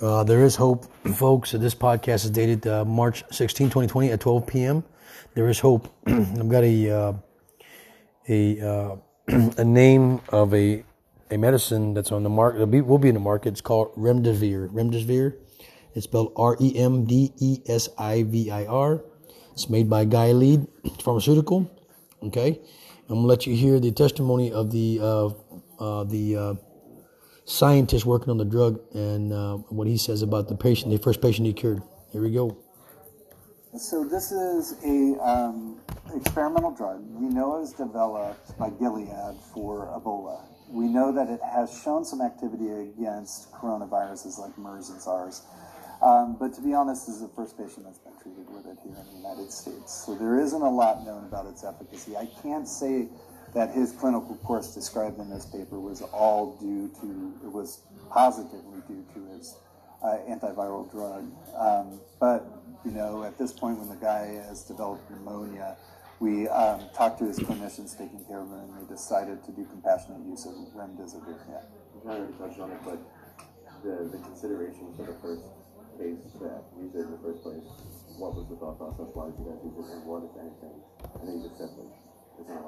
[0.00, 0.84] Uh, there is hope,
[1.16, 1.50] folks.
[1.50, 4.84] This podcast is dated uh, March 16, 2020 at 12 p.m.
[5.34, 5.92] There is hope.
[6.06, 7.12] I've got a uh,
[8.28, 8.96] a uh,
[9.58, 10.84] a name of a
[11.32, 12.64] a medicine that's on the market.
[12.66, 13.48] Be, will be in the market.
[13.48, 14.68] It's called Remdesivir.
[14.68, 15.34] Remdesivir.
[15.94, 19.02] It's spelled R E M D E S I V I R.
[19.52, 20.68] It's made by Guy Gilead
[21.02, 21.68] Pharmaceutical.
[22.22, 22.60] Okay,
[23.08, 25.26] I'm gonna let you hear the testimony of the uh,
[25.80, 26.54] uh, the uh,
[27.48, 31.22] scientist working on the drug and uh, what he says about the patient, the first
[31.22, 31.82] patient he cured.
[32.12, 32.56] Here we go.
[33.76, 35.80] So this is a um,
[36.14, 40.40] experimental drug we know it was developed by Gilead for Ebola.
[40.70, 45.42] We know that it has shown some activity against coronaviruses like MERS and SARS.
[46.02, 48.78] Um, but to be honest, this is the first patient that's been treated with it
[48.84, 49.92] here in the United States.
[50.06, 52.16] So there isn't a lot known about its efficacy.
[52.16, 53.08] I can't say
[53.54, 58.80] that his clinical course described in this paper was all due to, it was positively
[58.86, 59.56] due to his
[60.02, 61.30] uh, antiviral drug.
[61.56, 62.46] Um, but,
[62.84, 65.76] you know, at this point when the guy has developed pneumonia,
[66.20, 69.64] we um, talked to his clinicians taking care of him and they decided to do
[69.70, 71.38] compassionate use of remdesivir.
[71.48, 71.62] Yeah.
[71.94, 72.98] You kind of touched on it, but
[73.82, 75.42] the, the consideration for the first
[75.98, 77.62] case that used it in the first place,
[78.18, 79.10] what was the thought process?
[79.14, 80.74] Why did you guys use it, and what, if anything,
[81.18, 81.70] and then you just said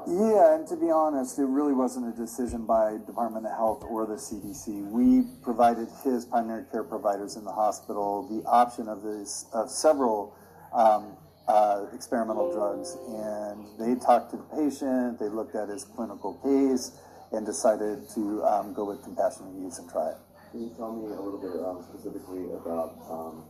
[0.07, 4.07] yeah, and to be honest, it really wasn't a decision by Department of Health or
[4.07, 4.91] the CDC.
[4.91, 10.37] We provided his primary care providers in the hospital the option of this of several
[10.73, 11.17] um,
[11.49, 15.19] uh, experimental drugs, and they talked to the patient.
[15.19, 16.93] They looked at his clinical case
[17.33, 20.17] and decided to um, go with compassionate use and try it.
[20.51, 23.45] Can you tell me a little bit um, specifically about um,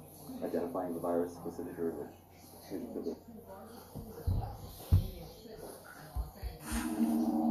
[0.45, 2.07] identifying the virus specifically?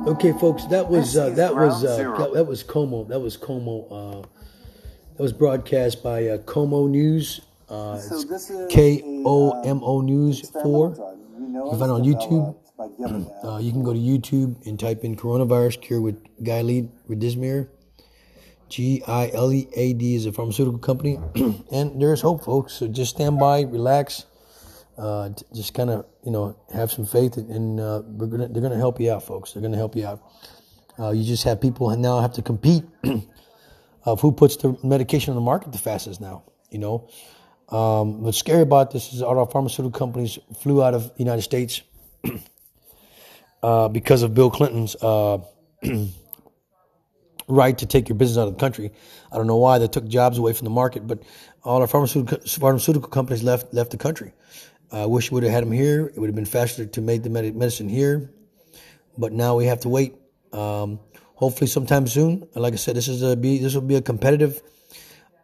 [0.10, 1.98] Okay, folks, that was uh, that was uh,
[2.34, 3.08] that was KOMO.
[3.10, 3.78] That was KOMO.
[3.92, 4.28] Uh,
[5.16, 7.42] that was broadcast by uh, KOMO News.
[7.70, 10.96] Uh, So this is K O M O News four.
[10.96, 11.18] drug.
[11.38, 12.46] We know You find it on YouTube.
[12.58, 13.28] developed by Gilead.
[13.46, 17.68] Uh, you can go to YouTube and type in coronavirus cure with Gilead Redismir.
[18.70, 21.20] G I L E A D is a pharmaceutical company,
[21.72, 22.74] and there's hope, folks.
[22.74, 24.26] So just stand by, relax,
[25.00, 28.78] uh, just kind of you know have some faith, and uh, we're gonna they're gonna
[28.78, 29.54] help you out, folks.
[29.54, 30.22] They're gonna help you out.
[31.00, 32.84] Uh, you just have people now have to compete
[34.06, 36.44] of who puts the medication on the market the fastest now.
[36.70, 37.10] You know,
[37.70, 41.44] um, what's scary about this is all our pharmaceutical companies flew out of the United
[41.44, 41.82] States
[43.64, 45.38] uh, because of Bill Clinton's uh,
[47.48, 48.92] right to take your business out of the country.
[49.32, 51.24] I don't know why they took jobs away from the market, but
[51.64, 54.34] all our pharmaceutical pharmaceutical companies left left the country.
[54.92, 56.08] I wish we would have had them here.
[56.08, 58.32] It would have been faster to make the medicine here,
[59.18, 60.16] but now we have to wait.
[60.52, 61.00] Um,
[61.36, 62.48] hopefully, sometime soon.
[62.56, 64.62] Like I said, this is a be this will be a competitive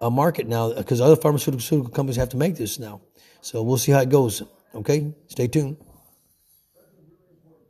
[0.02, 3.02] uh, market now because other pharmaceutical companies have to make this now.
[3.42, 4.42] So we'll see how it goes.
[4.74, 5.78] Okay, stay tuned.